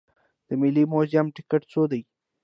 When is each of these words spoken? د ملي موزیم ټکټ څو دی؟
د 0.47 0.49
ملي 0.61 0.83
موزیم 0.91 1.27
ټکټ 1.35 1.61
څو 1.71 1.81
دی؟ 1.91 2.01